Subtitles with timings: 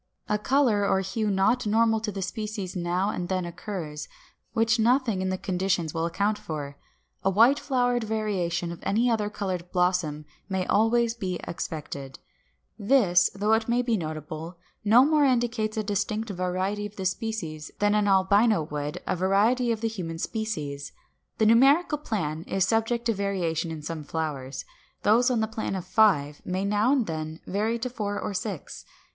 [0.27, 4.07] A color or hue not normal to the species now and then occurs,
[4.53, 6.75] which nothing in the conditions will account for.
[7.23, 12.17] A white flowered variation of any other colored blossom may always be expected;
[12.79, 17.69] this, though it may be notable, no more indicates a distinct variety of the species
[17.77, 20.93] than an albino would a variety of the human species.
[21.37, 24.65] The numerical plan is subject to variation in some flowers;
[25.03, 28.39] those on the plan of five may now and then vary to four or to
[28.39, 28.83] six.